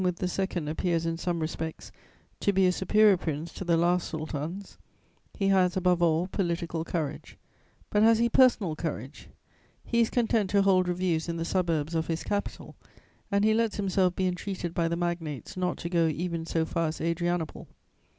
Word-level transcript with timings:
appears, 0.67 1.05
in 1.05 1.15
some 1.15 1.39
respects, 1.41 1.91
to 2.39 2.51
be 2.51 2.65
a 2.65 2.71
superior 2.71 3.15
prince 3.17 3.53
to 3.53 3.63
the 3.63 3.77
last 3.77 4.07
sultans; 4.09 4.79
he 5.37 5.49
has, 5.49 5.77
above 5.77 6.01
all, 6.01 6.25
political 6.25 6.83
courage; 6.83 7.37
but 7.91 8.01
has 8.01 8.17
he 8.17 8.27
personal 8.27 8.75
courage? 8.75 9.29
He 9.83 9.99
is 10.01 10.09
content 10.09 10.49
to 10.49 10.63
hold 10.63 10.87
reviews 10.87 11.29
in 11.29 11.37
the 11.37 11.45
suburbs 11.45 11.93
of 11.93 12.07
his 12.07 12.23
capital, 12.23 12.75
and 13.29 13.43
he 13.45 13.53
lets 13.53 13.75
himself 13.75 14.15
be 14.15 14.25
entreated 14.25 14.73
by 14.73 14.87
the 14.87 14.97
magnates 14.97 15.55
not 15.55 15.77
to 15.77 15.87
go 15.87 16.07
even 16.07 16.47
so 16.47 16.65
far 16.65 16.87
as 16.87 16.99
Adrianople. 16.99 17.67